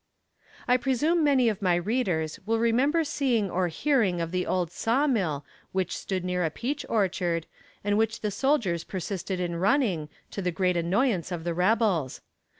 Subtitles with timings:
[0.67, 5.05] I presume many of my readers will remember seeing or hearing of the old saw
[5.05, 7.45] mill which stood near a peach orchard,
[7.83, 12.21] and which the soldiers persisted in running, to the great annoyance of the rebels.